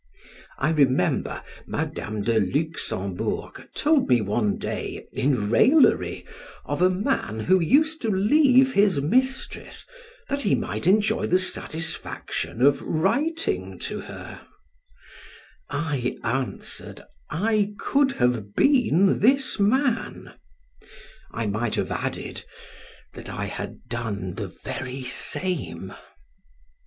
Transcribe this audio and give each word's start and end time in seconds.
I 0.57 0.71
remember 0.71 1.43
Madam 1.67 2.23
de 2.23 2.39
Luxembourg 2.39 3.67
told 3.75 4.09
me 4.09 4.19
one 4.19 4.57
day 4.57 5.05
in 5.13 5.47
raillery, 5.51 6.25
of 6.65 6.81
a 6.81 6.89
man 6.89 7.41
who 7.41 7.59
used 7.59 8.01
to 8.01 8.09
leave 8.09 8.73
his 8.73 8.99
mistress 8.99 9.85
that 10.27 10.41
he 10.41 10.55
might 10.55 10.87
enjoy 10.87 11.27
the 11.27 11.37
satisfaction 11.37 12.65
of 12.65 12.81
writing 12.81 13.77
to 13.81 13.99
her; 13.99 14.41
I 15.69 16.17
answered, 16.23 17.01
I 17.29 17.75
could 17.77 18.13
have 18.13 18.55
been 18.55 19.19
this 19.19 19.59
man; 19.59 20.33
I 21.29 21.45
might 21.45 21.75
have 21.75 21.91
added, 21.91 22.43
That 23.13 23.29
I 23.29 23.45
had 23.45 23.87
done 23.87 24.33
the 24.33 24.47
very 24.47 25.03
same. 25.03 25.93